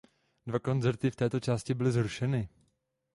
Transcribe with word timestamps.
Dva 0.47 0.59
koncerty 0.59 1.11
v 1.11 1.15
této 1.15 1.39
části 1.39 1.73
byly 1.73 1.91
zrušeny. 1.91 2.49